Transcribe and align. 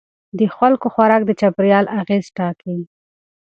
د 0.39 0.41
خلکو 0.57 0.87
خوراک 0.93 1.21
د 1.25 1.31
چاپیریال 1.39 1.85
اغېز 1.99 2.25
ټاکي. 2.37 2.77